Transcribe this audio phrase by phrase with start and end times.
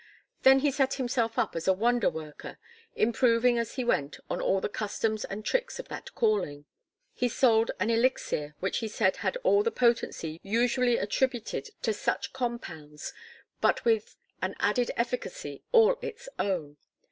[0.41, 2.57] Then he set himself up as a wonder worker,
[2.95, 6.65] improving as he went on all the customs and tricks of that calling.
[7.13, 12.33] He sold an elixir which he said had all the potency usually attributed to such
[12.33, 13.13] compounds
[13.61, 16.77] but with an added efficacy all its own.